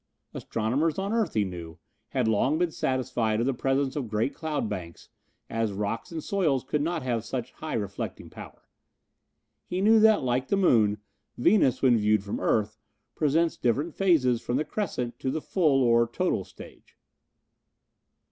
Astronomers 0.33 0.97
on 0.97 1.13
earth, 1.13 1.35
he 1.35 1.43
knew, 1.45 1.77
had 2.07 2.27
long 2.27 2.57
been 2.57 2.71
satisfied 2.71 3.39
of 3.39 3.45
the 3.45 3.53
presence 3.53 3.95
of 3.95 4.07
great 4.09 4.33
cloud 4.33 4.67
banks, 4.67 5.09
as 5.47 5.73
rocks 5.73 6.11
and 6.11 6.23
soils 6.23 6.63
could 6.63 6.81
not 6.81 7.03
have 7.03 7.23
such 7.23 7.51
high 7.51 7.75
reflecting 7.75 8.27
power. 8.27 8.63
He 9.63 9.79
knew 9.79 9.99
that 9.99 10.23
like 10.23 10.47
the 10.47 10.57
moon, 10.57 10.97
Venus, 11.37 11.83
when 11.83 11.97
viewed 11.99 12.23
from 12.23 12.37
the 12.37 12.41
earth, 12.45 12.79
presents 13.13 13.57
different 13.57 13.93
phases 13.93 14.41
from 14.41 14.57
the 14.57 14.65
crescent 14.65 15.19
to 15.19 15.29
the 15.29 15.39
full 15.39 15.83
or 15.83 16.07
total 16.07 16.43
stage. 16.45 16.97